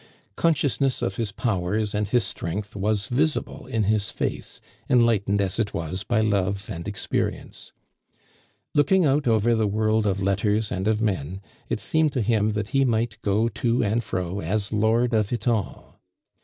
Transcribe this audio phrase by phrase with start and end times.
[0.35, 5.75] Consciousness of his powers and his strength was visible in his face, enlightened as it
[5.75, 7.71] was by love and experience.
[8.73, 12.69] Looking out over the world of letters and of men, it seemed to him that
[12.69, 16.01] he might go to and fro as lord of it all.